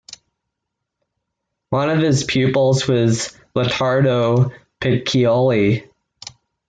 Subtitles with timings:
[1.69, 5.87] One of his pupils was Litardo Piccioli.